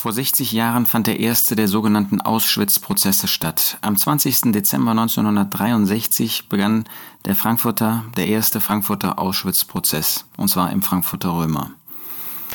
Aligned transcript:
Vor 0.00 0.14
60 0.14 0.52
Jahren 0.52 0.86
fand 0.86 1.08
der 1.08 1.20
erste 1.20 1.56
der 1.56 1.68
sogenannten 1.68 2.22
Auschwitz-Prozesse 2.22 3.28
statt. 3.28 3.76
Am 3.82 3.98
20. 3.98 4.50
Dezember 4.50 4.92
1963 4.92 6.48
begann 6.48 6.86
der 7.26 7.36
Frankfurter, 7.36 8.04
der 8.16 8.26
erste 8.28 8.62
Frankfurter 8.62 9.18
Auschwitz-Prozess, 9.18 10.24
und 10.38 10.48
zwar 10.48 10.72
im 10.72 10.80
Frankfurter 10.80 11.36
Römer. 11.36 11.72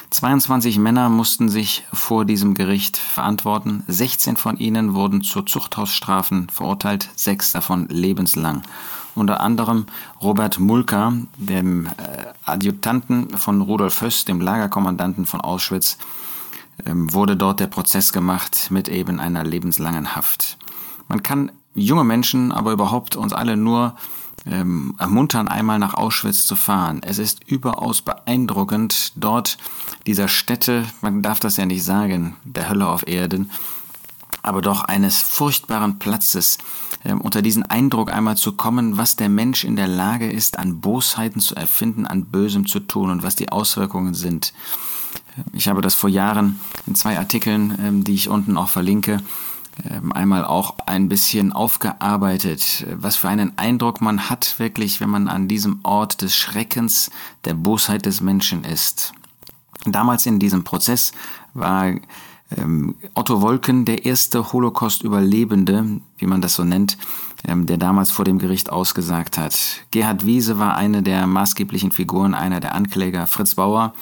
22 0.10 0.80
Männer 0.80 1.10
mussten 1.10 1.48
sich 1.48 1.86
vor 1.94 2.26
diesem 2.26 2.56
Gericht 2.56 2.98
verantworten. 2.98 3.84
16 3.88 4.38
von 4.38 4.58
ihnen 4.58 4.96
wurden 4.96 5.22
zu 5.22 5.44
Zuchthausstrafen 5.44 6.50
verurteilt, 6.50 7.12
sechs 7.16 7.52
davon 7.52 7.88
lebenslang. 7.90 8.64
Unter 9.14 9.42
anderem 9.42 9.86
Robert 10.20 10.58
Mulka, 10.58 11.14
dem 11.38 11.86
äh, 11.86 11.92
Adjutanten 12.44 13.38
von 13.38 13.62
Rudolf 13.62 14.02
Höss, 14.02 14.26
dem 14.26 14.42
Lagerkommandanten 14.42 15.28
von 15.28 15.42
Auschwitz, 15.42 16.00
wurde 16.84 17.38
dort 17.38 17.60
der 17.60 17.68
Prozess 17.68 18.12
gemacht 18.12 18.68
mit 18.70 18.90
eben 18.90 19.20
einer 19.20 19.44
lebenslangen 19.44 20.16
Haft. 20.16 20.58
Man 21.08 21.24
kann 21.24 21.52
junge 21.74 22.04
Menschen, 22.04 22.52
aber 22.52 22.72
überhaupt 22.72 23.16
uns 23.16 23.34
alle 23.34 23.58
nur 23.58 23.96
ähm, 24.46 24.96
ermuntern, 25.00 25.48
einmal 25.48 25.80
nach 25.80 25.94
Auschwitz 25.94 26.46
zu 26.46 26.56
fahren. 26.56 27.02
Es 27.04 27.18
ist 27.18 27.44
überaus 27.48 28.02
beeindruckend, 28.02 29.14
dort 29.16 29.58
dieser 30.06 30.28
Stätte, 30.28 30.86
man 31.02 31.22
darf 31.22 31.40
das 31.40 31.58
ja 31.58 31.66
nicht 31.66 31.84
sagen, 31.84 32.36
der 32.44 32.70
Hölle 32.70 32.88
auf 32.88 33.08
Erden, 33.08 33.52
aber 34.44 34.62
doch 34.62 34.84
eines 34.84 35.22
furchtbaren 35.22 35.98
Platzes, 35.98 36.60
ähm, 37.04 37.22
unter 37.22 37.42
diesen 37.42 37.64
Eindruck 37.64 38.12
einmal 38.12 38.38
zu 38.38 38.52
kommen, 38.54 38.98
was 38.98 39.16
der 39.16 39.30
Mensch 39.30 39.64
in 39.64 39.76
der 39.76 39.88
Lage 39.88 40.30
ist, 40.30 40.60
an 40.60 40.82
Bosheiten 40.82 41.42
zu 41.42 41.56
erfinden, 41.56 42.06
an 42.06 42.26
Bösem 42.26 42.68
zu 42.68 42.80
tun 42.80 43.10
und 43.10 43.24
was 43.24 43.36
die 43.36 43.52
Auswirkungen 43.52 44.14
sind. 44.14 44.54
Ich 45.54 45.68
habe 45.68 45.82
das 45.82 45.96
vor 45.96 46.10
Jahren 46.10 46.60
in 46.88 46.96
zwei 46.96 47.18
Artikeln, 47.18 47.78
ähm, 47.82 48.04
die 48.04 48.14
ich 48.14 48.30
unten 48.30 48.58
auch 48.58 48.70
verlinke, 48.70 49.22
ähm, 49.90 50.14
einmal 50.14 50.46
auch 50.46 50.76
ein 50.86 51.10
bisschen 51.10 51.52
aufgearbeitet, 51.52 52.86
was 52.96 53.18
für 53.18 53.28
einen 53.28 53.58
Eindruck 53.58 54.02
man 54.02 54.30
hat 54.30 54.56
wirklich, 54.58 55.02
wenn 55.02 55.10
man 55.10 55.28
an 55.28 55.48
diesem 55.48 55.80
Ort 55.84 56.22
des 56.22 56.36
Schreckens, 56.36 57.12
der 57.44 57.56
Bosheit 57.56 58.06
des 58.06 58.22
Menschen 58.22 58.64
ist. 58.64 59.14
Damals 59.86 60.26
in 60.26 60.40
diesem 60.40 60.64
Prozess 60.64 61.12
war 61.54 61.94
ähm, 62.58 62.96
Otto 63.14 63.42
Wolken 63.42 63.86
der 63.86 64.06
erste 64.06 64.54
Holocaust-Überlebende, 64.54 66.00
wie 66.18 66.26
man 66.26 66.42
das 66.42 66.56
so 66.56 66.64
nennt, 66.64 66.98
der 67.44 67.78
damals 67.78 68.10
vor 68.10 68.26
dem 68.26 68.40
Gericht 68.40 68.72
ausgesagt 68.72 69.38
hat. 69.38 69.56
Gerhard 69.92 70.26
Wiese 70.26 70.58
war 70.58 70.76
eine 70.78 71.04
der 71.04 71.28
maßgeblichen 71.28 71.92
Figuren, 71.92 72.34
einer 72.34 72.60
der 72.60 72.74
Ankläger. 72.74 73.28
Fritz 73.28 73.54
Bauer 73.54 73.94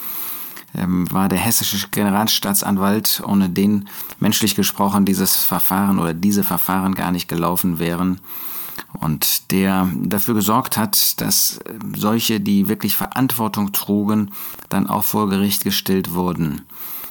ähm, 0.76 1.10
war 1.12 1.28
der 1.28 1.38
hessische 1.38 1.88
Generalstaatsanwalt, 1.90 3.22
ohne 3.26 3.48
den 3.48 3.88
menschlich 4.20 4.54
gesprochen 4.54 5.04
dieses 5.04 5.44
Verfahren 5.44 5.98
oder 5.98 6.14
diese 6.14 6.44
Verfahren 6.44 6.94
gar 6.94 7.12
nicht 7.12 7.28
gelaufen 7.28 7.78
wären 7.78 8.20
und 9.00 9.50
der 9.50 9.88
dafür 9.94 10.34
gesorgt 10.34 10.76
hat, 10.76 11.20
dass 11.20 11.60
ähm, 11.66 11.94
solche, 11.94 12.40
die 12.40 12.68
wirklich 12.68 12.96
Verantwortung 12.96 13.72
trugen, 13.72 14.30
dann 14.68 14.86
auch 14.86 15.04
vor 15.04 15.28
Gericht 15.28 15.64
gestellt 15.64 16.14
wurden. 16.14 16.62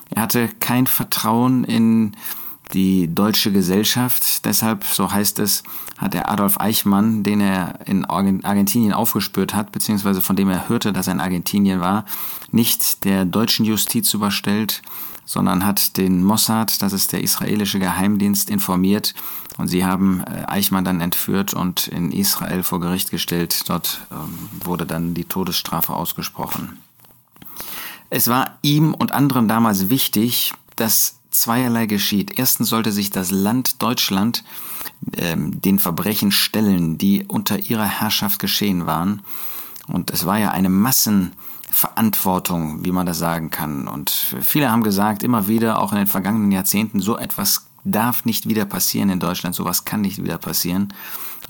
Er 0.09 0.23
hatte 0.23 0.49
kein 0.59 0.87
Vertrauen 0.87 1.63
in 1.63 2.15
die 2.73 3.13
deutsche 3.13 3.51
Gesellschaft. 3.51 4.45
Deshalb, 4.45 4.83
so 4.83 5.11
heißt 5.11 5.39
es, 5.39 5.63
hat 5.97 6.15
er 6.15 6.29
Adolf 6.31 6.59
Eichmann, 6.59 7.23
den 7.23 7.41
er 7.41 7.79
in 7.85 8.05
Argentinien 8.05 8.93
aufgespürt 8.93 9.53
hat, 9.53 9.71
beziehungsweise 9.71 10.21
von 10.21 10.35
dem 10.35 10.49
er 10.49 10.69
hörte, 10.69 10.91
dass 10.93 11.07
er 11.07 11.13
in 11.13 11.21
Argentinien 11.21 11.79
war, 11.79 12.05
nicht 12.51 13.03
der 13.05 13.25
deutschen 13.25 13.65
Justiz 13.65 14.13
überstellt, 14.13 14.81
sondern 15.25 15.65
hat 15.65 15.97
den 15.97 16.23
Mossad, 16.23 16.81
das 16.81 16.93
ist 16.93 17.13
der 17.13 17.23
israelische 17.23 17.79
Geheimdienst, 17.79 18.49
informiert 18.49 19.13
und 19.57 19.67
sie 19.67 19.85
haben 19.85 20.21
äh, 20.21 20.45
Eichmann 20.47 20.83
dann 20.83 21.01
entführt 21.01 21.53
und 21.53 21.87
in 21.87 22.11
Israel 22.11 22.63
vor 22.63 22.79
Gericht 22.79 23.11
gestellt. 23.11 23.69
Dort 23.69 24.01
ähm, 24.11 24.49
wurde 24.65 24.85
dann 24.85 25.13
die 25.13 25.25
Todesstrafe 25.25 25.93
ausgesprochen. 25.93 26.79
Es 28.09 28.27
war 28.27 28.57
ihm 28.61 28.93
und 28.93 29.11
anderen 29.11 29.47
damals 29.47 29.89
wichtig, 29.89 30.53
dass 30.75 31.19
zweierlei 31.33 31.85
geschieht. 31.85 32.37
Erstens 32.37 32.69
sollte 32.69 32.91
sich 32.91 33.09
das 33.09 33.31
Land 33.31 33.81
Deutschland 33.81 34.43
ähm, 35.17 35.61
den 35.61 35.79
Verbrechen 35.79 36.31
stellen, 36.31 36.97
die 36.97 37.25
unter 37.27 37.59
ihrer 37.59 37.85
Herrschaft 37.85 38.39
geschehen 38.39 38.85
waren. 38.85 39.21
Und 39.87 40.11
es 40.11 40.25
war 40.25 40.37
ja 40.37 40.51
eine 40.51 40.69
Massenverantwortung, 40.69 42.85
wie 42.85 42.91
man 42.91 43.05
das 43.05 43.17
sagen 43.17 43.49
kann. 43.49 43.87
Und 43.87 44.35
viele 44.41 44.71
haben 44.71 44.83
gesagt, 44.83 45.23
immer 45.23 45.47
wieder, 45.47 45.81
auch 45.81 45.91
in 45.91 45.97
den 45.97 46.07
vergangenen 46.07 46.51
Jahrzehnten, 46.51 46.99
so 46.99 47.17
etwas 47.17 47.65
darf 47.83 48.25
nicht 48.25 48.47
wieder 48.47 48.65
passieren 48.65 49.09
in 49.09 49.19
Deutschland, 49.19 49.55
sowas 49.55 49.83
kann 49.83 50.01
nicht 50.01 50.23
wieder 50.23 50.37
passieren. 50.37 50.93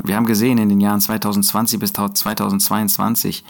Wir 0.03 0.15
haben 0.15 0.25
gesehen 0.25 0.57
in 0.57 0.69
den 0.69 0.81
Jahren 0.81 1.01
2020 1.01 1.79
bis 1.79 1.93
2022, 1.93 3.43
ähm, 3.43 3.49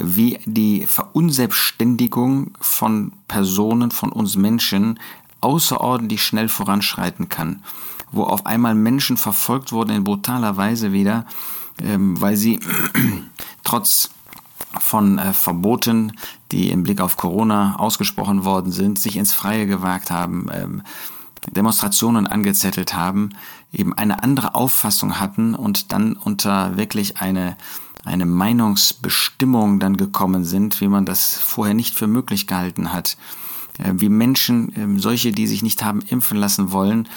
wie 0.00 0.38
die 0.44 0.86
Verunselbstständigung 0.86 2.52
von 2.60 3.12
Personen, 3.26 3.90
von 3.90 4.12
uns 4.12 4.36
Menschen 4.36 5.00
außerordentlich 5.40 6.22
schnell 6.22 6.48
voranschreiten 6.48 7.28
kann, 7.28 7.62
wo 8.12 8.24
auf 8.24 8.46
einmal 8.46 8.74
Menschen 8.74 9.16
verfolgt 9.16 9.72
wurden 9.72 9.90
in 9.90 10.04
brutaler 10.04 10.56
Weise 10.56 10.92
wieder, 10.92 11.26
ähm, 11.82 12.20
weil 12.20 12.36
sie 12.36 12.60
trotz 13.64 14.10
von 14.78 15.18
äh, 15.18 15.32
Verboten, 15.32 16.12
die 16.52 16.70
im 16.70 16.82
Blick 16.82 17.00
auf 17.00 17.16
Corona 17.16 17.76
ausgesprochen 17.76 18.44
worden 18.44 18.70
sind, 18.70 18.98
sich 18.98 19.16
ins 19.16 19.32
Freie 19.32 19.66
gewagt 19.66 20.10
haben, 20.10 20.48
ähm, 20.52 20.82
Demonstrationen 21.48 22.26
angezettelt 22.26 22.94
haben, 22.94 23.30
eben 23.72 23.94
eine 23.94 24.22
andere 24.22 24.54
Auffassung 24.54 25.18
hatten 25.18 25.54
und 25.54 25.92
dann 25.92 26.12
unter 26.12 26.76
wirklich 26.76 27.16
eine 27.20 27.56
eine 28.04 28.26
Meinungsbestimmung 28.26 29.78
dann 29.78 29.96
gekommen 29.96 30.44
sind, 30.44 30.80
wie 30.80 30.88
man 30.88 31.04
das 31.04 31.38
vorher 31.38 31.74
nicht 31.74 31.94
für 31.94 32.06
möglich 32.06 32.46
gehalten 32.46 32.92
hat. 32.92 33.16
Äh, 33.78 33.92
wie 33.96 34.08
Menschen, 34.08 34.72
ähm, 34.76 34.98
solche, 34.98 35.32
die 35.32 35.46
sich 35.46 35.62
nicht 35.62 35.82
haben 35.82 36.00
impfen 36.02 36.38
lassen 36.38 36.72
wollen, 36.72 37.08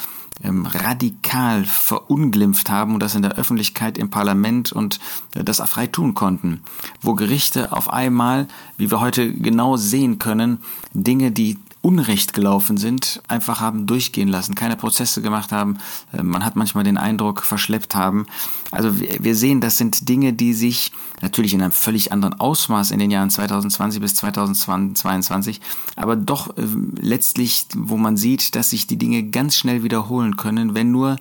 ähm, 0.43 0.65
radikal 0.65 1.63
verunglimpft 1.63 2.69
haben 2.69 2.93
und 2.93 2.99
das 3.01 3.15
in 3.15 3.21
der 3.21 3.37
Öffentlichkeit 3.37 3.97
im 3.97 4.09
Parlament 4.09 4.71
und 4.71 4.99
äh, 5.35 5.43
das 5.43 5.61
frei 5.69 5.87
tun 5.87 6.13
konnten. 6.13 6.61
Wo 7.01 7.13
Gerichte 7.13 7.71
auf 7.71 7.91
einmal, 7.91 8.47
wie 8.77 8.91
wir 8.91 8.99
heute 8.99 9.31
genau 9.33 9.77
sehen 9.77 10.19
können, 10.19 10.59
Dinge, 10.93 11.31
die 11.31 11.59
Unrecht 11.83 12.33
gelaufen 12.33 12.77
sind, 12.77 13.21
einfach 13.27 13.59
haben 13.59 13.85
durchgehen 13.85 14.29
lassen, 14.29 14.55
keine 14.55 14.77
Prozesse 14.77 15.21
gemacht 15.21 15.51
haben. 15.51 15.79
Äh, 16.13 16.23
man 16.23 16.45
hat 16.45 16.55
manchmal 16.55 16.85
den 16.85 16.97
Eindruck, 16.97 17.43
verschleppt 17.43 17.93
haben. 17.93 18.25
Also 18.71 18.99
wir 18.99 19.35
sehen, 19.35 19.59
das 19.59 19.77
sind 19.77 20.07
Dinge, 20.07 20.31
die 20.31 20.53
sich 20.53 20.93
natürlich 21.21 21.53
in 21.53 21.61
einem 21.61 21.73
völlig 21.73 22.13
anderen 22.13 22.39
Ausmaß 22.39 22.91
in 22.91 22.99
den 22.99 23.11
Jahren 23.11 23.29
2020 23.29 23.99
bis 23.99 24.15
2022, 24.15 25.59
aber 25.97 26.15
doch 26.15 26.57
äh, 26.57 26.61
letztlich, 27.01 27.65
wo 27.75 27.97
man 27.97 28.15
sieht, 28.15 28.55
dass 28.55 28.69
sich 28.69 28.87
die 28.87 28.97
Dinge 28.97 29.23
ganz 29.23 29.57
schnell 29.57 29.83
wiederholen 29.83 30.37
können, 30.37 30.75
wenn 30.75 30.89
nur 30.89 31.17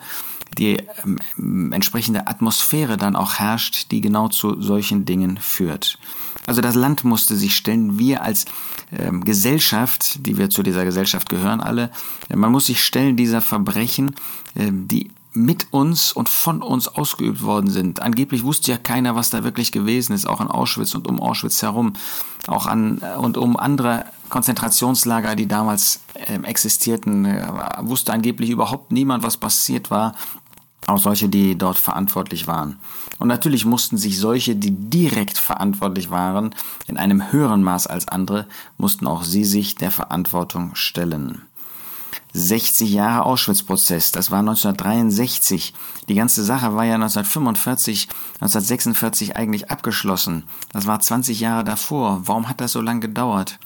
die 0.58 0.78
ähm, 1.38 1.72
entsprechende 1.72 2.28
Atmosphäre 2.28 2.96
dann 2.96 3.16
auch 3.16 3.34
herrscht, 3.34 3.90
die 3.90 4.00
genau 4.00 4.28
zu 4.28 4.60
solchen 4.60 5.04
Dingen 5.04 5.38
führt. 5.38 5.98
Also 6.46 6.60
das 6.60 6.74
Land 6.74 7.04
musste 7.04 7.36
sich 7.36 7.54
stellen, 7.56 7.98
wir 7.98 8.22
als 8.22 8.46
ähm, 8.90 9.24
Gesellschaft, 9.24 10.26
die 10.26 10.38
wir 10.38 10.50
zu 10.50 10.62
dieser 10.62 10.84
Gesellschaft 10.84 11.28
gehören 11.28 11.60
alle, 11.60 11.90
äh, 12.28 12.36
man 12.36 12.50
muss 12.50 12.66
sich 12.66 12.82
stellen 12.82 13.16
dieser 13.16 13.40
Verbrechen, 13.40 14.14
äh, 14.54 14.70
die 14.72 15.10
mit 15.34 15.68
uns 15.72 16.12
und 16.12 16.28
von 16.28 16.60
uns 16.60 16.88
ausgeübt 16.88 17.42
worden 17.42 17.70
sind. 17.70 18.02
Angeblich 18.02 18.44
wusste 18.44 18.70
ja 18.70 18.76
keiner, 18.76 19.16
was 19.16 19.30
da 19.30 19.44
wirklich 19.44 19.72
gewesen 19.72 20.12
ist, 20.12 20.26
auch 20.26 20.40
in 20.40 20.48
Auschwitz 20.48 20.94
und 20.94 21.08
um 21.08 21.20
Auschwitz 21.20 21.62
herum, 21.62 21.94
auch 22.48 22.66
an 22.66 23.00
äh, 23.00 23.16
und 23.16 23.36
um 23.36 23.56
andere 23.56 24.04
Konzentrationslager, 24.28 25.36
die 25.36 25.46
damals 25.46 26.00
äh, 26.14 26.38
existierten, 26.42 27.24
äh, 27.24 27.46
wusste 27.80 28.12
angeblich 28.12 28.50
überhaupt 28.50 28.92
niemand, 28.92 29.22
was 29.22 29.36
passiert 29.36 29.90
war 29.90 30.14
auch 30.86 30.98
solche, 30.98 31.28
die 31.28 31.56
dort 31.56 31.78
verantwortlich 31.78 32.46
waren. 32.46 32.78
Und 33.22 33.28
natürlich 33.28 33.64
mussten 33.64 33.98
sich 33.98 34.18
solche, 34.18 34.56
die 34.56 34.72
direkt 34.72 35.38
verantwortlich 35.38 36.10
waren, 36.10 36.56
in 36.88 36.96
einem 36.96 37.30
höheren 37.30 37.62
Maß 37.62 37.86
als 37.86 38.08
andere, 38.08 38.48
mussten 38.78 39.06
auch 39.06 39.22
sie 39.22 39.44
sich 39.44 39.76
der 39.76 39.92
Verantwortung 39.92 40.74
stellen. 40.74 41.42
60 42.32 42.92
Jahre 42.92 43.24
Auschwitz-Prozess, 43.24 44.10
das 44.10 44.32
war 44.32 44.40
1963. 44.40 45.72
Die 46.08 46.16
ganze 46.16 46.42
Sache 46.42 46.74
war 46.74 46.84
ja 46.84 46.96
1945, 46.96 48.08
1946 48.40 49.36
eigentlich 49.36 49.70
abgeschlossen. 49.70 50.42
Das 50.72 50.88
war 50.88 50.98
20 50.98 51.38
Jahre 51.38 51.62
davor. 51.62 52.22
Warum 52.24 52.48
hat 52.48 52.60
das 52.60 52.72
so 52.72 52.80
lange 52.80 52.98
gedauert? 52.98 53.60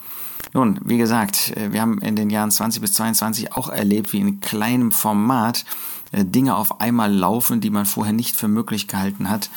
Nun, 0.53 0.79
wie 0.83 0.99
gesagt, 0.99 1.57
äh, 1.57 1.73
wir 1.73 1.81
haben 1.81 1.99
in 1.99 2.15
den 2.15 2.29
Jahren 2.29 2.51
20 2.51 2.79
bis 2.79 2.93
22 2.93 3.53
auch 3.53 3.69
erlebt, 3.69 4.13
wie 4.13 4.19
in 4.19 4.39
kleinem 4.39 4.91
Format 4.91 5.65
Dinge 6.11 6.55
auf 6.55 6.79
einmal 6.81 7.13
laufen, 7.13 7.61
die 7.61 7.69
man 7.69 7.85
vorher 7.85 8.13
nicht 8.13 8.35
für 8.35 8.47
möglich 8.47 8.87
gehalten 8.87 9.29
hat, 9.29 9.49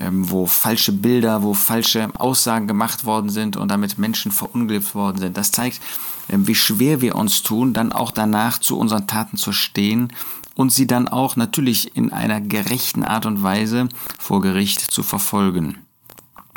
ähm, 0.00 0.30
wo 0.30 0.46
falsche 0.46 0.92
Bilder, 0.92 1.42
wo 1.42 1.54
falsche 1.54 2.08
Aussagen 2.18 2.66
gemacht 2.66 3.04
worden 3.04 3.30
sind 3.30 3.56
und 3.56 3.70
damit 3.70 3.98
Menschen 3.98 4.32
verunglückt 4.32 4.94
worden 4.94 5.18
sind. 5.18 5.36
Das 5.36 5.52
zeigt, 5.52 5.80
ähm, 6.28 6.46
wie 6.46 6.54
schwer 6.54 7.00
wir 7.00 7.14
uns 7.14 7.42
tun, 7.42 7.74
dann 7.74 7.92
auch 7.92 8.10
danach 8.10 8.58
zu 8.58 8.78
unseren 8.78 9.06
Taten 9.06 9.36
zu 9.36 9.52
stehen 9.52 10.12
und 10.54 10.72
sie 10.72 10.86
dann 10.86 11.08
auch 11.08 11.36
natürlich 11.36 11.96
in 11.96 12.12
einer 12.12 12.40
gerechten 12.40 13.04
Art 13.04 13.26
und 13.26 13.42
Weise 13.42 13.88
vor 14.18 14.40
Gericht 14.40 14.80
zu 14.80 15.02
verfolgen. 15.02 15.78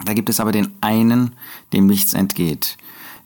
Da 0.04 0.14
gibt 0.14 0.30
es 0.30 0.40
aber 0.40 0.52
den 0.52 0.74
einen, 0.82 1.34
dem 1.74 1.88
nichts 1.88 2.14
entgeht. 2.14 2.78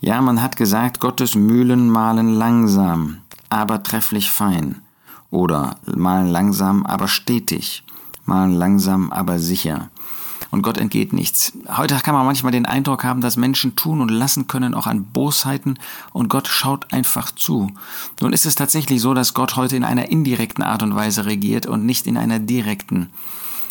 Ja, 0.01 0.21
man 0.21 0.41
hat 0.41 0.55
gesagt, 0.55 0.99
Gottes 0.99 1.35
Mühlen 1.35 1.89
mahlen 1.89 2.33
langsam, 2.33 3.17
aber 3.49 3.83
trefflich 3.83 4.31
fein. 4.31 4.81
Oder 5.31 5.77
mahlen 5.85 6.27
langsam, 6.27 6.85
aber 6.85 7.07
stetig. 7.07 7.83
Mahlen 8.25 8.53
langsam, 8.53 9.11
aber 9.11 9.39
sicher 9.39 9.89
und 10.51 10.61
Gott 10.61 10.77
entgeht 10.77 11.13
nichts. 11.13 11.53
Heute 11.75 11.95
kann 11.97 12.15
man 12.15 12.25
manchmal 12.25 12.51
den 12.51 12.65
Eindruck 12.65 13.03
haben, 13.03 13.21
dass 13.21 13.37
Menschen 13.37 13.75
tun 13.75 14.01
und 14.01 14.09
lassen 14.09 14.47
können 14.47 14.73
auch 14.73 14.87
an 14.87 15.05
Bosheiten 15.05 15.77
und 16.11 16.29
Gott 16.29 16.47
schaut 16.47 16.91
einfach 16.91 17.31
zu. 17.31 17.71
Nun 18.19 18.33
ist 18.33 18.45
es 18.45 18.55
tatsächlich 18.55 19.01
so, 19.01 19.13
dass 19.13 19.33
Gott 19.33 19.55
heute 19.55 19.75
in 19.75 19.83
einer 19.83 20.09
indirekten 20.09 20.63
Art 20.63 20.83
und 20.83 20.95
Weise 20.95 21.25
regiert 21.25 21.65
und 21.65 21.85
nicht 21.85 22.07
in 22.07 22.17
einer 22.17 22.39
direkten. 22.39 23.09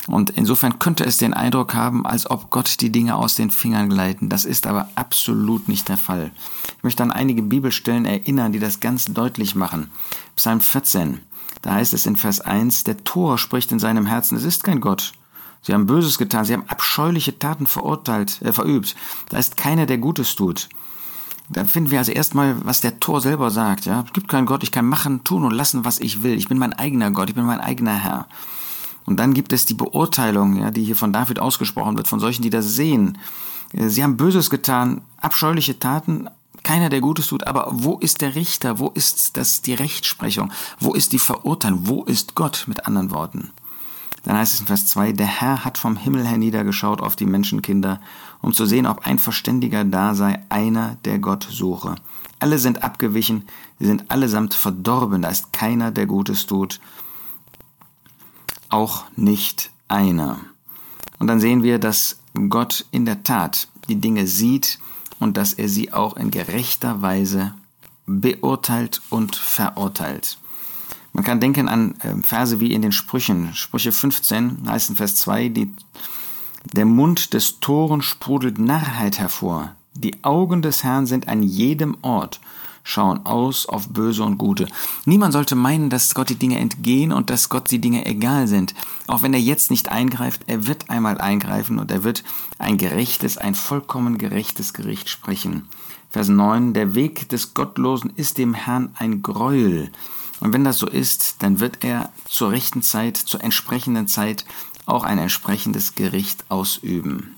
Und 0.06 0.30
insofern 0.30 0.78
könnte 0.78 1.04
es 1.04 1.18
den 1.18 1.34
Eindruck 1.34 1.74
haben, 1.74 2.06
als 2.06 2.30
ob 2.30 2.48
Gott 2.48 2.80
die 2.80 2.90
Dinge 2.90 3.16
aus 3.16 3.34
den 3.34 3.50
Fingern 3.50 3.90
gleiten. 3.90 4.30
Das 4.30 4.46
ist 4.46 4.66
aber 4.66 4.88
absolut 4.94 5.68
nicht 5.68 5.88
der 5.88 5.98
Fall. 5.98 6.30
Ich 6.78 6.84
möchte 6.84 7.02
an 7.02 7.10
einige 7.10 7.42
Bibelstellen 7.42 8.06
erinnern, 8.06 8.52
die 8.52 8.58
das 8.58 8.80
ganz 8.80 9.06
deutlich 9.06 9.54
machen. 9.54 9.90
Psalm 10.34 10.60
14. 10.60 11.20
Da 11.62 11.74
heißt 11.74 11.92
es 11.94 12.06
in 12.06 12.16
Vers 12.16 12.40
1, 12.40 12.84
der 12.84 13.04
Tor 13.04 13.38
spricht 13.38 13.72
in 13.72 13.78
seinem 13.78 14.06
Herzen, 14.06 14.36
es 14.36 14.44
ist 14.44 14.64
kein 14.64 14.80
Gott. 14.80 15.12
Sie 15.62 15.74
haben 15.74 15.86
Böses 15.86 16.18
getan, 16.18 16.44
sie 16.44 16.52
haben 16.52 16.68
abscheuliche 16.68 17.38
Taten 17.38 17.66
verurteilt, 17.66 18.40
äh, 18.42 18.52
verübt. 18.52 18.94
Da 19.28 19.38
ist 19.38 19.56
keiner, 19.56 19.86
der 19.86 19.98
Gutes 19.98 20.34
tut. 20.36 20.68
Dann 21.50 21.66
finden 21.66 21.90
wir 21.90 21.98
also 21.98 22.12
erstmal, 22.12 22.64
was 22.64 22.80
der 22.80 23.00
Tor 23.00 23.20
selber 23.20 23.50
sagt. 23.50 23.86
Ja, 23.86 24.04
es 24.06 24.12
gibt 24.12 24.28
keinen 24.28 24.46
Gott, 24.46 24.62
ich 24.62 24.72
kann 24.72 24.86
machen, 24.86 25.24
tun 25.24 25.44
und 25.44 25.52
lassen, 25.52 25.84
was 25.84 25.98
ich 25.98 26.22
will. 26.22 26.34
Ich 26.34 26.48
bin 26.48 26.58
mein 26.58 26.74
eigener 26.74 27.10
Gott, 27.10 27.30
ich 27.30 27.34
bin 27.34 27.46
mein 27.46 27.60
eigener 27.60 27.94
Herr. 27.94 28.26
Und 29.06 29.18
dann 29.18 29.32
gibt 29.32 29.54
es 29.54 29.64
die 29.64 29.74
Beurteilung, 29.74 30.60
ja, 30.60 30.70
die 30.70 30.84
hier 30.84 30.96
von 30.96 31.12
David 31.12 31.38
ausgesprochen 31.38 31.96
wird, 31.96 32.06
von 32.06 32.20
solchen, 32.20 32.42
die 32.42 32.50
das 32.50 32.74
sehen. 32.74 33.16
Äh, 33.72 33.88
sie 33.88 34.04
haben 34.04 34.18
Böses 34.18 34.50
getan, 34.50 35.00
abscheuliche 35.16 35.78
Taten, 35.78 36.28
keiner, 36.68 36.90
der 36.90 37.00
Gutes 37.00 37.28
tut, 37.28 37.46
aber 37.46 37.70
wo 37.70 37.96
ist 37.96 38.20
der 38.20 38.34
Richter? 38.34 38.78
Wo 38.78 38.90
ist 38.90 39.38
das 39.38 39.62
die 39.62 39.72
Rechtsprechung? 39.72 40.52
Wo 40.78 40.92
ist 40.92 41.14
die 41.14 41.18
Verurteilung? 41.18 41.88
Wo 41.88 42.04
ist 42.04 42.34
Gott 42.34 42.64
mit 42.66 42.86
anderen 42.86 43.10
Worten? 43.10 43.52
Dann 44.24 44.36
heißt 44.36 44.52
es 44.52 44.60
in 44.60 44.66
Vers 44.66 44.84
2, 44.84 45.12
der 45.12 45.26
Herr 45.26 45.64
hat 45.64 45.78
vom 45.78 45.96
Himmel 45.96 46.26
herniedergeschaut 46.26 47.00
auf 47.00 47.16
die 47.16 47.24
Menschenkinder, 47.24 48.02
um 48.42 48.52
zu 48.52 48.66
sehen, 48.66 48.84
ob 48.84 49.06
ein 49.06 49.18
Verständiger 49.18 49.82
da 49.86 50.14
sei, 50.14 50.42
einer, 50.50 50.98
der 51.06 51.18
Gott 51.20 51.48
suche. 51.50 51.94
Alle 52.38 52.58
sind 52.58 52.82
abgewichen, 52.82 53.44
sie 53.78 53.86
sind 53.86 54.10
allesamt 54.10 54.52
verdorben, 54.52 55.22
da 55.22 55.30
ist 55.30 55.54
keiner, 55.54 55.90
der 55.90 56.04
Gutes 56.04 56.44
tut, 56.44 56.80
auch 58.68 59.04
nicht 59.16 59.70
einer. 59.88 60.38
Und 61.18 61.28
dann 61.28 61.40
sehen 61.40 61.62
wir, 61.62 61.78
dass 61.78 62.18
Gott 62.50 62.84
in 62.90 63.06
der 63.06 63.22
Tat 63.22 63.68
die 63.88 63.96
Dinge 63.96 64.26
sieht 64.26 64.78
und 65.18 65.36
dass 65.36 65.52
er 65.52 65.68
sie 65.68 65.92
auch 65.92 66.16
in 66.16 66.30
gerechter 66.30 67.02
Weise 67.02 67.54
beurteilt 68.06 69.02
und 69.10 69.36
verurteilt. 69.36 70.38
Man 71.12 71.24
kann 71.24 71.40
denken 71.40 71.68
an 71.68 71.94
ähm, 72.04 72.22
Verse 72.22 72.60
wie 72.60 72.72
in 72.72 72.82
den 72.82 72.92
Sprüchen. 72.92 73.54
Sprüche 73.54 73.92
15 73.92 74.68
heißt 74.68 74.90
in 74.90 74.96
Vers 74.96 75.16
2, 75.16 75.48
die, 75.48 75.72
der 76.72 76.84
Mund 76.84 77.34
des 77.34 77.60
Toren 77.60 78.02
sprudelt 78.02 78.58
Narrheit 78.58 79.18
hervor. 79.18 79.74
Die 79.94 80.22
Augen 80.22 80.62
des 80.62 80.84
Herrn 80.84 81.06
sind 81.06 81.28
an 81.28 81.42
jedem 81.42 81.96
Ort, 82.02 82.40
schauen 82.88 83.26
aus 83.26 83.66
auf 83.66 83.90
Böse 83.90 84.24
und 84.24 84.38
Gute. 84.38 84.66
Niemand 85.04 85.34
sollte 85.34 85.54
meinen, 85.54 85.90
dass 85.90 86.14
Gott 86.14 86.30
die 86.30 86.38
Dinge 86.38 86.58
entgehen 86.58 87.12
und 87.12 87.28
dass 87.28 87.50
Gott 87.50 87.70
die 87.70 87.80
Dinge 87.80 88.06
egal 88.06 88.48
sind. 88.48 88.74
Auch 89.06 89.22
wenn 89.22 89.34
er 89.34 89.40
jetzt 89.40 89.70
nicht 89.70 89.90
eingreift, 89.90 90.42
er 90.46 90.66
wird 90.66 90.88
einmal 90.88 91.18
eingreifen 91.18 91.78
und 91.78 91.90
er 91.90 92.02
wird 92.02 92.24
ein 92.58 92.78
gerechtes, 92.78 93.36
ein 93.36 93.54
vollkommen 93.54 94.16
gerechtes 94.16 94.72
Gericht 94.72 95.10
sprechen. 95.10 95.68
Vers 96.10 96.28
9, 96.28 96.72
der 96.72 96.94
Weg 96.94 97.28
des 97.28 97.52
Gottlosen 97.52 98.10
ist 98.16 98.38
dem 98.38 98.54
Herrn 98.54 98.88
ein 98.94 99.20
Gräuel. 99.22 99.90
Und 100.40 100.54
wenn 100.54 100.64
das 100.64 100.78
so 100.78 100.86
ist, 100.86 101.42
dann 101.42 101.60
wird 101.60 101.84
er 101.84 102.10
zur 102.26 102.52
rechten 102.52 102.80
Zeit, 102.80 103.18
zur 103.18 103.44
entsprechenden 103.44 104.08
Zeit 104.08 104.46
auch 104.86 105.04
ein 105.04 105.18
entsprechendes 105.18 105.94
Gericht 105.94 106.46
ausüben. 106.48 107.37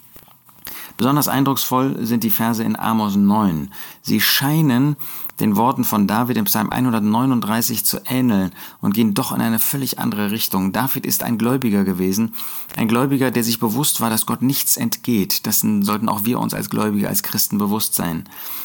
Besonders 1.01 1.29
eindrucksvoll 1.29 2.05
sind 2.05 2.25
die 2.25 2.31
Verse 2.31 2.63
in 2.63 2.79
Amos 2.79 3.17
9. 3.17 3.73
Sie 4.03 4.21
scheinen 4.21 4.97
den 5.41 5.57
Worten 5.57 5.85
von 5.85 6.07
David 6.07 6.37
im 6.37 6.45
Psalm 6.45 6.69
139 6.69 7.87
zu 7.87 8.03
ähneln 8.05 8.53
und 8.83 8.93
gehen 8.93 9.15
doch 9.15 9.33
in 9.33 9.41
eine 9.41 9.59
völlig 9.59 9.99
andere 9.99 10.31
Richtung. 10.31 10.73
David 10.73 11.07
ist 11.07 11.23
ein 11.23 11.39
Gläubiger 11.39 11.85
gewesen, 11.85 12.35
ein 12.77 12.87
Gläubiger, 12.87 13.31
der 13.31 13.45
sich 13.45 13.59
bewusst 13.59 14.03
war, 14.03 14.11
dass 14.11 14.27
Gott 14.27 14.43
nichts 14.43 14.77
entgeht. 14.77 15.47
Das 15.47 15.61
sollten 15.61 16.11
auch 16.11 16.27
wir 16.27 16.39
uns 16.39 16.53
als 16.53 16.69
Gläubige, 16.69 17.09
als 17.09 17.23
Christen 17.23 17.57
bewusst 17.57 17.95
sein. 17.95 18.25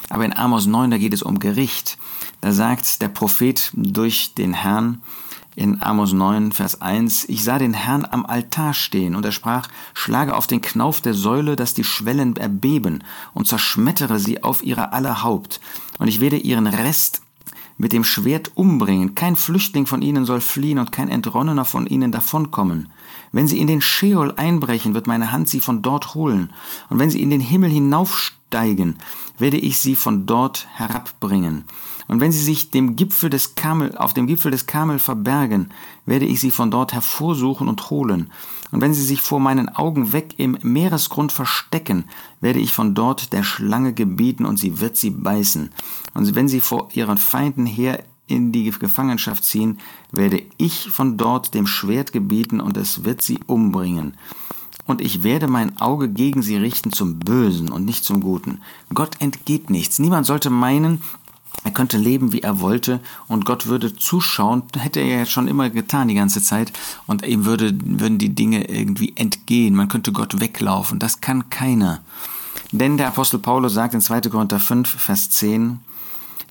Aber 0.09 0.25
in 0.25 0.35
Amos 0.35 0.65
9, 0.65 0.91
da 0.91 0.97
geht 0.97 1.13
es 1.13 1.23
um 1.23 1.39
Gericht. 1.39 1.97
Da 2.41 2.51
sagt 2.51 3.01
der 3.01 3.07
Prophet 3.07 3.71
durch 3.75 4.33
den 4.33 4.53
Herrn, 4.53 5.01
in 5.55 5.81
Amos 5.81 6.13
9, 6.13 6.51
Vers 6.51 6.81
1, 6.81 7.29
ich 7.29 7.43
sah 7.43 7.57
den 7.57 7.73
Herrn 7.73 8.05
am 8.09 8.25
Altar 8.25 8.73
stehen, 8.73 9.15
und 9.15 9.25
er 9.25 9.31
sprach, 9.31 9.67
schlage 9.93 10.35
auf 10.35 10.47
den 10.47 10.61
Knauf 10.61 11.01
der 11.01 11.13
Säule, 11.13 11.55
dass 11.55 11.73
die 11.73 11.83
Schwellen 11.83 12.35
erbeben, 12.35 13.03
und 13.33 13.47
zerschmettere 13.47 14.19
sie 14.19 14.43
auf 14.43 14.63
ihrer 14.63 14.93
aller 14.93 15.23
Haupt, 15.23 15.61
und 15.99 16.07
ich 16.07 16.19
werde 16.19 16.37
ihren 16.37 16.67
Rest 16.67 17.21
mit 17.77 17.91
dem 17.91 18.03
Schwert 18.03 18.51
umbringen, 18.55 19.15
kein 19.15 19.35
Flüchtling 19.35 19.85
von 19.85 20.01
ihnen 20.01 20.25
soll 20.25 20.41
fliehen 20.41 20.79
und 20.79 20.91
kein 20.91 21.09
Entronnener 21.09 21.65
von 21.65 21.87
ihnen 21.87 22.11
davonkommen. 22.11 22.89
Wenn 23.31 23.47
sie 23.47 23.59
in 23.59 23.67
den 23.67 23.81
Scheol 23.81 24.33
einbrechen, 24.37 24.93
wird 24.93 25.07
meine 25.07 25.31
Hand 25.31 25.49
sie 25.49 25.59
von 25.59 25.81
dort 25.81 26.15
holen, 26.15 26.53
und 26.89 26.99
wenn 26.99 27.09
sie 27.09 27.21
in 27.21 27.29
den 27.29 27.41
Himmel 27.41 27.69
hinaufsteigen, 27.69 28.97
werde 29.37 29.57
ich 29.57 29.79
sie 29.79 29.95
von 29.95 30.25
dort 30.25 30.67
herabbringen. 30.75 31.65
Und 32.07 32.21
wenn 32.21 32.31
sie 32.31 32.43
sich 32.43 32.69
dem 32.71 32.95
Gipfel 32.95 33.29
des 33.29 33.55
Kamel, 33.55 33.97
auf 33.97 34.13
dem 34.13 34.27
Gipfel 34.27 34.51
des 34.51 34.67
Kamel 34.67 34.99
verbergen, 34.99 35.69
werde 36.05 36.25
ich 36.25 36.39
sie 36.39 36.51
von 36.51 36.69
dort 36.69 36.93
hervorsuchen 36.93 37.67
und 37.67 37.89
holen. 37.89 38.31
Und 38.71 38.81
wenn 38.81 38.93
sie 38.93 39.03
sich 39.03 39.21
vor 39.21 39.39
meinen 39.39 39.69
Augen 39.69 40.13
weg 40.13 40.35
im 40.37 40.57
Meeresgrund 40.61 41.31
verstecken, 41.31 42.05
werde 42.41 42.59
ich 42.59 42.73
von 42.73 42.93
dort 42.93 43.33
der 43.33 43.43
Schlange 43.43 43.93
gebieten 43.93 44.45
und 44.45 44.57
sie 44.57 44.79
wird 44.79 44.97
sie 44.97 45.11
beißen. 45.11 45.69
Und 46.13 46.35
wenn 46.35 46.47
sie 46.47 46.61
vor 46.61 46.89
ihren 46.93 47.17
Feinden 47.17 47.65
her 47.65 48.03
in 48.27 48.51
die 48.51 48.69
Gefangenschaft 48.69 49.43
ziehen, 49.43 49.79
werde 50.11 50.41
ich 50.57 50.89
von 50.89 51.17
dort 51.17 51.53
dem 51.53 51.67
Schwert 51.67 52.11
gebieten 52.11 52.59
und 52.59 52.77
es 52.77 53.03
wird 53.03 53.21
sie 53.21 53.39
umbringen. 53.45 54.15
Und 54.87 55.01
ich 55.01 55.23
werde 55.23 55.47
mein 55.47 55.77
Auge 55.77 56.09
gegen 56.09 56.43
sie 56.43 56.57
richten 56.57 56.91
zum 56.91 57.19
Bösen 57.19 57.71
und 57.71 57.85
nicht 57.85 58.03
zum 58.03 58.21
Guten. 58.21 58.61
Gott 58.93 59.19
entgeht 59.19 59.69
nichts. 59.69 59.97
Niemand 59.97 60.27
sollte 60.27 60.51
meinen, 60.51 61.01
er 61.63 61.71
könnte 61.71 61.97
leben, 61.97 62.31
wie 62.31 62.41
er 62.41 62.59
wollte, 62.59 62.99
und 63.27 63.45
Gott 63.45 63.67
würde 63.67 63.95
zuschauen, 63.95 64.63
hätte 64.77 64.99
er 64.99 65.19
ja 65.19 65.25
schon 65.25 65.47
immer 65.47 65.69
getan 65.69 66.07
die 66.07 66.15
ganze 66.15 66.41
Zeit, 66.41 66.71
und 67.07 67.25
ihm 67.25 67.45
würde, 67.45 67.73
würden 67.83 68.17
die 68.17 68.35
Dinge 68.35 68.69
irgendwie 68.69 69.13
entgehen. 69.15 69.75
Man 69.75 69.87
könnte 69.87 70.11
Gott 70.11 70.39
weglaufen. 70.39 70.99
Das 70.99 71.21
kann 71.21 71.49
keiner. 71.49 72.01
Denn 72.71 72.97
der 72.97 73.07
Apostel 73.07 73.39
Paulus 73.39 73.73
sagt 73.73 73.93
in 73.93 74.01
2. 74.01 74.21
Korinther 74.21 74.59
5, 74.59 74.87
Vers 74.87 75.29
10, 75.29 75.79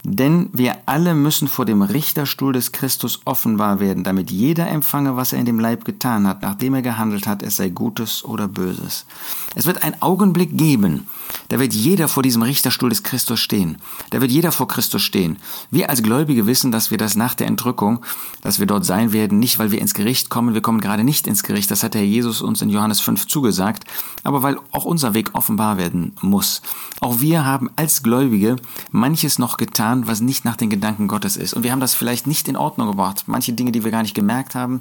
denn 0.04 0.50
wir 0.52 0.76
alle 0.84 1.14
müssen 1.14 1.48
vor 1.48 1.64
dem 1.64 1.80
Richterstuhl 1.80 2.52
des 2.52 2.72
Christus 2.72 3.20
offenbar 3.24 3.80
werden, 3.80 4.04
damit 4.04 4.30
jeder 4.30 4.68
empfange, 4.68 5.16
was 5.16 5.32
er 5.32 5.38
in 5.38 5.46
dem 5.46 5.58
Leib 5.58 5.86
getan 5.86 6.26
hat, 6.26 6.42
nachdem 6.42 6.74
er 6.74 6.82
gehandelt 6.82 7.26
hat, 7.26 7.42
es 7.42 7.56
sei 7.56 7.70
Gutes 7.70 8.22
oder 8.22 8.46
Böses. 8.46 9.06
Es 9.54 9.64
wird 9.64 9.82
einen 9.82 10.00
Augenblick 10.02 10.58
geben, 10.58 11.06
da 11.48 11.58
wird 11.58 11.72
jeder 11.72 12.08
vor 12.08 12.22
diesem 12.22 12.42
Richterstuhl 12.42 12.90
des 12.90 13.02
Christus 13.02 13.40
stehen. 13.40 13.78
Da 14.10 14.20
wird 14.20 14.30
jeder 14.30 14.52
vor 14.52 14.68
Christus 14.68 15.02
stehen. 15.02 15.38
Wir 15.70 15.90
als 15.90 16.02
Gläubige 16.02 16.46
wissen, 16.46 16.72
dass 16.72 16.90
wir 16.90 16.98
das 16.98 17.16
nach 17.16 17.34
der 17.34 17.46
Entrückung, 17.46 18.04
dass 18.42 18.58
wir 18.58 18.66
dort 18.66 18.84
sein 18.84 19.12
werden, 19.12 19.38
nicht 19.38 19.58
weil 19.58 19.70
wir 19.70 19.80
ins 19.80 19.94
Gericht 19.94 20.30
kommen, 20.30 20.54
wir 20.54 20.62
kommen 20.62 20.80
gerade 20.80 21.04
nicht 21.04 21.26
ins 21.26 21.42
Gericht, 21.42 21.70
das 21.70 21.82
hat 21.82 21.94
Herr 21.94 22.02
Jesus 22.02 22.42
uns 22.42 22.62
in 22.62 22.70
Johannes 22.70 23.00
5 23.00 23.26
zugesagt, 23.26 23.84
aber 24.22 24.42
weil 24.42 24.58
auch 24.70 24.84
unser 24.84 25.14
Weg 25.14 25.30
offenbar 25.34 25.76
werden 25.78 26.14
muss. 26.20 26.62
Auch 27.00 27.20
wir 27.20 27.44
haben 27.44 27.70
als 27.76 28.02
Gläubige 28.02 28.56
manches 28.90 29.38
noch 29.38 29.56
getan, 29.56 29.93
getan, 29.94 30.06
was 30.06 30.20
nicht 30.20 30.44
nach 30.44 30.56
den 30.56 30.70
Gedanken 30.70 31.08
Gottes 31.08 31.36
ist. 31.36 31.54
Und 31.54 31.62
wir 31.62 31.72
haben 31.72 31.80
das 31.80 31.94
vielleicht 31.94 32.26
nicht 32.26 32.48
in 32.48 32.56
Ordnung 32.56 32.88
gebracht. 32.88 33.24
Manche 33.26 33.52
Dinge, 33.52 33.72
die 33.72 33.84
wir 33.84 33.90
gar 33.90 34.02
nicht 34.02 34.14
gemerkt 34.14 34.54
haben, 34.54 34.80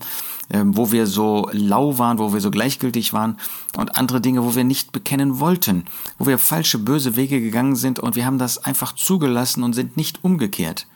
äh, 0.50 0.62
wo 0.66 0.92
wir 0.92 1.08
so 1.08 1.50
lau 1.52 1.98
waren, 1.98 2.20
wo 2.20 2.34
wir 2.34 2.42
so 2.42 2.52
gleichgültig 2.52 3.14
waren 3.14 3.38
und 3.78 3.98
andere 3.98 4.22
Dinge, 4.22 4.44
wo 4.44 4.56
wir 4.56 4.64
nicht 4.64 4.92
bekennen 4.92 5.40
wollten, 5.40 5.86
wo 6.18 6.26
wir 6.26 6.38
falsche, 6.38 6.80
böse 6.80 7.16
Wege 7.16 7.42
gegangen 7.42 7.76
sind 7.76 8.00
und 8.00 8.16
wir 8.16 8.26
haben 8.26 8.40
das 8.40 8.58
einfach 8.58 8.94
zugelassen 8.94 9.64
und 9.64 9.74
sind 9.74 9.98
nicht 9.98 10.24
umgekehrt. 10.24 10.88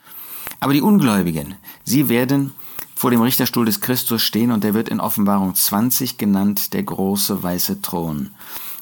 Aber 0.60 0.72
die 0.72 0.82
Ungläubigen, 0.82 1.54
sie 1.84 2.08
werden 2.08 2.52
vor 2.94 3.10
dem 3.10 3.22
Richterstuhl 3.22 3.64
des 3.64 3.80
Christus 3.80 4.22
stehen 4.22 4.50
und 4.50 4.64
der 4.64 4.74
wird 4.74 4.88
in 4.88 4.98
Offenbarung 4.98 5.54
20 5.54 6.18
genannt 6.18 6.72
der 6.72 6.82
große 6.82 7.42
weiße 7.42 7.80
Thron. 7.80 8.30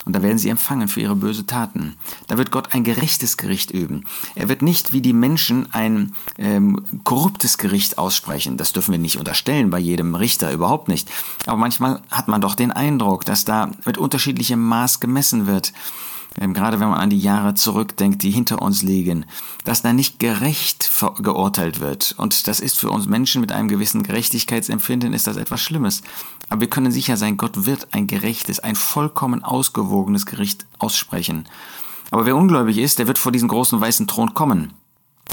Und 0.07 0.15
da 0.15 0.23
werden 0.23 0.39
sie 0.39 0.49
empfangen 0.49 0.87
für 0.87 1.01
ihre 1.01 1.17
böse 1.17 1.47
Taten. 1.47 1.97
Da 2.29 2.39
wird 2.39 2.53
Gott 2.53 2.73
ein 2.73 2.85
gerechtes 2.85 3.37
Gericht 3.37 3.73
üben. 3.73 4.05
Er 4.37 4.49
wird 4.49 4.63
nicht 4.63 4.93
wie 4.93 5.01
die 5.01 5.13
Menschen 5.13 5.73
ein 5.73 6.13
ähm, 6.39 6.85
korruptes 7.03 7.59
Gericht 7.59 7.99
aussprechen. 7.99 8.57
Das 8.57 8.73
dürfen 8.73 8.93
wir 8.93 9.01
nicht 9.01 9.19
unterstellen 9.19 9.69
bei 9.69 9.81
jedem 9.81 10.15
Richter, 10.15 10.53
überhaupt 10.53 10.87
nicht. 10.87 11.11
Aber 11.45 11.57
manchmal 11.57 12.01
hat 12.09 12.29
man 12.29 12.41
doch 12.41 12.55
den 12.55 12.71
Eindruck, 12.71 13.25
dass 13.25 13.45
da 13.45 13.73
mit 13.85 13.99
unterschiedlichem 13.99 14.63
Maß 14.63 15.01
gemessen 15.01 15.49
wird 15.49 15.73
gerade 16.35 16.81
wenn 16.81 16.89
man 16.89 17.01
an 17.01 17.11
die 17.11 17.19
Jahre 17.19 17.55
zurückdenkt, 17.55 18.23
die 18.23 18.31
hinter 18.31 18.61
uns 18.61 18.83
liegen, 18.83 19.25
dass 19.65 19.83
da 19.83 19.93
nicht 19.93 20.19
gerecht 20.19 20.91
geurteilt 21.19 21.81
wird. 21.81 22.15
Und 22.19 22.47
das 22.47 22.61
ist 22.61 22.79
für 22.79 22.91
uns 22.91 23.07
Menschen 23.07 23.41
mit 23.41 23.53
einem 23.53 23.69
gewissen 23.69 24.03
Gerechtigkeitsempfinden 24.03 25.13
ist 25.13 25.27
das 25.27 25.37
etwas 25.37 25.61
Schlimmes. 25.61 26.03
Aber 26.49 26.61
wir 26.61 26.71
können 26.71 26.93
sicher 26.93 27.17
sein, 27.17 27.37
Gott 27.37 27.67
wird 27.67 27.89
ein 27.93 28.07
gerechtes, 28.07 28.61
ein 28.61 28.77
vollkommen 28.77 29.43
ausgewogenes 29.43 30.27
Gericht 30.27 30.67
aussprechen. 30.79 31.49
Aber 32.11 32.27
wer 32.27 32.37
ungläubig 32.37 32.79
ist, 32.79 32.99
der 32.99 33.07
wird 33.07 33.19
vor 33.19 33.33
diesen 33.33 33.49
großen 33.49 33.81
weißen 33.81 34.07
Thron 34.07 34.35
kommen. 34.35 34.75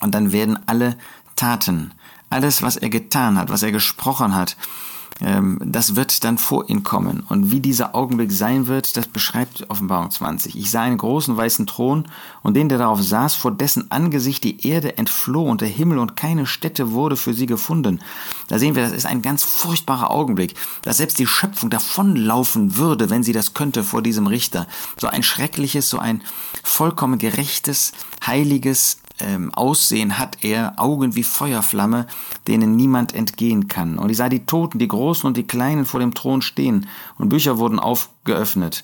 Und 0.01 0.15
dann 0.15 0.31
werden 0.31 0.57
alle 0.65 0.97
Taten, 1.35 1.91
alles, 2.29 2.62
was 2.62 2.77
er 2.77 2.89
getan 2.89 3.38
hat, 3.38 3.50
was 3.50 3.63
er 3.63 3.71
gesprochen 3.71 4.33
hat, 4.33 4.55
ähm, 4.55 5.02
das 5.20 5.96
wird 5.96 6.24
dann 6.24 6.38
vor 6.38 6.70
ihn 6.70 6.84
kommen. 6.84 7.24
Und 7.29 7.51
wie 7.51 7.60
dieser 7.60 7.96
Augenblick 7.96 8.32
sein 8.32 8.67
wird, 8.67 8.98
das 8.98 9.08
beschreibt 9.08 9.70
Offenbarung 9.70 10.12
20. 10.12 10.58
Ich 10.58 10.72
sah 10.72 10.82
einen 10.82 10.98
großen 10.98 11.38
weißen 11.38 11.67
Thron 11.67 12.05
und 12.41 12.55
den, 12.55 12.67
der 12.67 12.77
darauf 12.77 13.01
saß, 13.01 13.36
vor 13.36 13.51
dessen 13.51 13.91
Angesicht 13.91 14.43
die 14.43 14.67
Erde 14.67 14.98
entfloh 14.98 15.50
und 15.50 15.62
der 15.62 15.67
Himmel 15.67 16.00
und 16.00 16.15
keine 16.15 16.46
Stätte 16.46 16.91
wurde 16.91 17.15
für 17.15 17.34
sie 17.34 17.46
gefunden. 17.46 18.00
Da 18.48 18.60
sehen 18.60 18.75
wir, 18.75 18.84
das 18.84 18.91
ist 18.91 19.05
ein 19.05 19.22
ganz 19.22 19.43
furchtbarer 19.43 20.12
Augenblick, 20.12 20.55
dass 20.82 20.98
selbst 20.98 21.20
die 21.20 21.27
Schöpfung 21.27 21.70
davonlaufen 21.70 22.75
würde, 22.77 23.10
wenn 23.10 23.24
sie 23.24 23.34
das 23.34 23.53
könnte 23.53 23.84
vor 23.84 24.01
diesem 24.01 24.27
Richter. 24.27 24.67
So 24.98 25.08
ein 25.08 25.24
schreckliches, 25.24 25.89
so 25.89 26.00
ein 26.00 26.22
vollkommen 26.63 27.20
gerechtes, 27.20 27.93
heiliges, 28.25 28.98
ähm, 29.20 29.53
Aussehen 29.53 30.17
hat 30.17 30.43
er, 30.43 30.74
Augen 30.77 31.15
wie 31.15 31.24
Feuerflamme, 31.24 32.08
denen 32.48 32.75
niemand 32.75 33.13
entgehen 33.13 33.67
kann. 33.67 33.98
Und 33.98 34.10
ich 34.10 34.17
sah 34.17 34.29
die 34.29 34.46
Toten, 34.46 34.79
die 34.79 34.88
Großen 34.88 35.27
und 35.27 35.38
die 35.38 35.48
Kleinen 35.48 35.86
vor 35.86 36.00
dem 36.00 36.13
Thron 36.13 36.41
stehen, 36.41 36.88
und 37.17 37.29
Bücher 37.29 37.58
wurden 37.58 37.79
aufgeöffnet. 37.79 38.84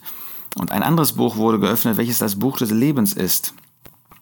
Und 0.56 0.72
ein 0.72 0.84
anderes 0.84 1.14
Buch 1.14 1.36
wurde 1.36 1.60
geöffnet, 1.60 1.98
welches 1.98 2.20
das 2.20 2.40
Buch 2.40 2.58
des 2.58 2.72
Lebens 2.72 3.14
ist. 3.14 3.54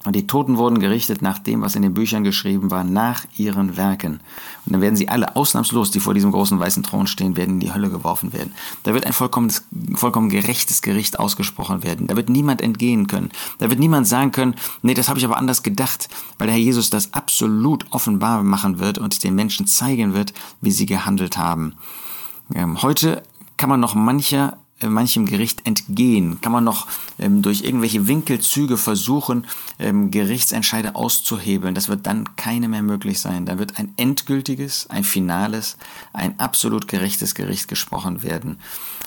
Und 0.07 0.15
die 0.15 0.25
Toten 0.25 0.55
wurden 0.55 0.79
gerichtet 0.79 1.21
nach 1.21 1.37
dem, 1.37 1.61
was 1.61 1.75
in 1.75 1.81
den 1.81 1.93
Büchern 1.93 2.23
geschrieben 2.23 2.71
war, 2.71 2.85
nach 2.85 3.25
ihren 3.35 3.75
Werken. 3.75 4.21
Und 4.65 4.71
dann 4.71 4.79
werden 4.79 4.95
sie 4.95 5.09
alle 5.09 5.35
ausnahmslos, 5.35 5.91
die 5.91 5.99
vor 5.99 6.13
diesem 6.13 6.31
großen 6.31 6.57
weißen 6.57 6.81
Thron 6.81 7.07
stehen, 7.07 7.35
werden 7.35 7.55
in 7.55 7.59
die 7.59 7.73
Hölle 7.73 7.89
geworfen 7.89 8.31
werden. 8.31 8.53
Da 8.83 8.93
wird 8.93 9.05
ein 9.05 9.11
vollkommen 9.11 10.29
gerechtes 10.29 10.81
Gericht 10.81 11.19
ausgesprochen 11.19 11.83
werden. 11.83 12.07
Da 12.07 12.15
wird 12.15 12.29
niemand 12.29 12.61
entgehen 12.61 13.07
können. 13.07 13.31
Da 13.57 13.69
wird 13.69 13.81
niemand 13.81 14.07
sagen 14.07 14.31
können, 14.31 14.55
nee, 14.81 14.93
das 14.93 15.09
habe 15.09 15.19
ich 15.19 15.25
aber 15.25 15.35
anders 15.35 15.61
gedacht, 15.61 16.07
weil 16.37 16.47
der 16.47 16.55
Herr 16.55 16.63
Jesus 16.63 16.89
das 16.89 17.13
absolut 17.13 17.85
offenbar 17.91 18.43
machen 18.43 18.79
wird 18.79 18.99
und 18.99 19.25
den 19.25 19.35
Menschen 19.35 19.67
zeigen 19.67 20.13
wird, 20.13 20.33
wie 20.61 20.71
sie 20.71 20.85
gehandelt 20.85 21.37
haben. 21.37 21.73
Ähm, 22.55 22.81
heute 22.81 23.23
kann 23.57 23.69
man 23.69 23.81
noch 23.81 23.93
mancher 23.93 24.55
äh, 24.79 24.87
manchem 24.87 25.25
Gericht 25.25 25.65
entgehen? 25.65 26.39
Kann 26.41 26.51
man 26.51 26.63
noch 26.63 26.87
ähm, 27.19 27.41
durch 27.41 27.61
irgendwelche 27.61 28.07
Winkelzüge 28.07 28.77
versuchen, 28.77 29.47
ähm, 29.79 30.11
Gerichtsentscheide 30.11 30.95
auszuhebeln? 30.95 31.75
Das 31.75 31.89
wird 31.89 32.05
dann 32.05 32.35
keine 32.35 32.67
mehr 32.67 32.83
möglich 32.83 33.19
sein. 33.19 33.45
Da 33.45 33.59
wird 33.59 33.79
ein 33.79 33.93
endgültiges, 33.97 34.89
ein 34.89 35.03
finales, 35.03 35.77
ein 36.13 36.39
absolut 36.39 36.87
gerechtes 36.87 37.35
Gericht 37.35 37.67
gesprochen 37.67 38.23
werden. 38.23 38.57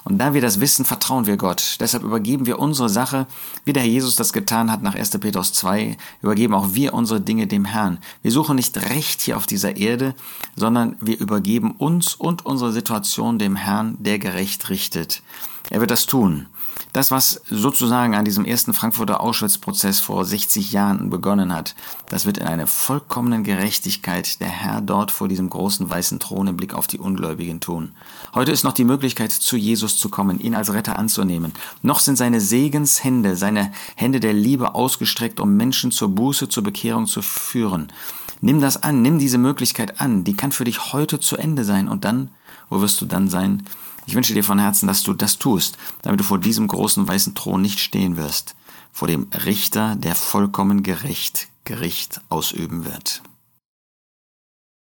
Und 0.05 0.19
da 0.19 0.33
wir 0.33 0.41
das 0.41 0.61
wissen, 0.61 0.85
vertrauen 0.85 1.27
wir 1.27 1.37
Gott. 1.37 1.77
Deshalb 1.81 2.03
übergeben 2.03 2.47
wir 2.47 2.59
unsere 2.59 2.89
Sache, 2.89 3.27
wie 3.65 3.73
der 3.73 3.83
Herr 3.83 3.91
Jesus 3.91 4.17
das 4.17 4.33
getan 4.33 4.71
hat 4.71 4.83
nach 4.83 4.95
1. 4.95 5.11
Petrus 5.19 5.53
2, 5.53 5.97
übergeben 6.23 6.55
auch 6.55 6.73
wir 6.73 6.95
unsere 6.95 7.21
Dinge 7.21 7.47
dem 7.47 7.67
Herrn. 7.67 7.99
Wir 8.23 8.33
suchen 8.33 8.57
nicht 8.57 8.77
Recht 8.91 9.21
hier 9.21 9.37
auf 9.37 9.47
dieser 9.47 9.77
Erde, 9.77 10.15
sondern 10.57 10.97
wir 11.01 11.19
übergeben 11.19 11.73
uns 11.73 12.15
und 12.15 12.47
unsere 12.47 12.73
Situation 12.73 13.39
dem 13.39 13.57
Herrn, 13.57 13.97
der 13.99 14.19
gerecht 14.19 14.71
richtet. 14.71 15.23
Er 15.69 15.81
wird 15.81 15.91
das 15.91 16.07
tun. 16.07 16.47
Das, 16.93 17.13
was 17.13 17.41
sozusagen 17.49 18.17
an 18.17 18.25
diesem 18.25 18.45
ersten 18.45 18.75
Frankfurter 18.75 19.21
Auschwitz-Prozess 19.21 20.01
vor 20.01 20.25
60 20.25 20.73
Jahren 20.73 21.09
begonnen 21.09 21.55
hat, 21.55 21.77
das 22.09 22.27
wird 22.27 22.39
in 22.39 22.47
einer 22.47 22.67
vollkommenen 22.67 23.45
Gerechtigkeit 23.45 24.41
der 24.41 24.49
Herr 24.49 24.81
dort 24.81 25.13
vor 25.13 25.29
diesem 25.29 25.51
großen 25.51 25.89
weißen 25.89 26.19
Thron 26.19 26.49
im 26.49 26.57
Blick 26.57 26.75
auf 26.75 26.89
die 26.89 26.99
Ungläubigen 26.99 27.61
tun. 27.61 27.93
Heute 28.35 28.51
ist 28.51 28.65
noch 28.65 28.73
die 28.73 28.85
Möglichkeit, 28.85 29.31
zu 29.31 29.57
Jesus 29.57 29.99
zu 29.99 30.09
kommen, 30.09 30.41
ihn 30.41 30.57
als 30.57 30.73
Retter 30.73 30.99
anzunehmen. 30.99 31.53
Noch 31.83 32.01
sind 32.01 32.17
seine 32.17 32.41
Segenshände, 32.41 33.37
seine 33.37 33.71
Hände 33.95 34.19
der 34.19 34.33
Liebe 34.33 34.75
ausgestreckt, 34.75 35.39
um 35.39 35.57
Menschen 35.57 35.93
zur 35.93 36.09
Buße, 36.09 36.49
zur 36.49 36.65
Bekehrung 36.65 37.07
zu 37.07 37.23
führen. 37.23 37.93
Nimm 38.41 38.61
das 38.61 38.83
an, 38.83 39.03
nimm 39.03 39.19
diese 39.19 39.39
Möglichkeit 39.39 40.01
an, 40.01 40.25
die 40.25 40.35
kann 40.35 40.51
für 40.51 40.65
dich 40.65 40.93
heute 40.93 41.21
zu 41.21 41.37
Ende 41.37 41.63
sein 41.63 41.89
und 41.89 42.05
dann, 42.05 42.31
wo 42.69 42.81
wirst 42.81 43.01
du 43.01 43.07
dann 43.07 43.29
sein? 43.29 43.65
Ich 44.07 44.15
wünsche 44.15 44.35
dir 44.35 44.45
von 44.45 44.59
Herzen, 44.59 44.87
dass 44.87 45.03
du 45.03 45.13
das 45.13 45.39
tust, 45.39 45.77
damit 46.03 46.21
du 46.21 46.25
vor 46.25 46.39
diesem 46.39 46.67
großen 46.67 47.07
weißen 47.07 47.35
Thron 47.35 47.63
nicht 47.63 47.79
stehen 47.79 48.17
wirst, 48.17 48.55
vor 48.93 49.09
dem 49.09 49.29
Richter, 49.45 49.97
der 49.97 50.15
vollkommen 50.15 50.83
gerecht 50.83 51.49
Gericht 51.65 52.21
ausüben 52.29 52.85
wird. 52.85 53.23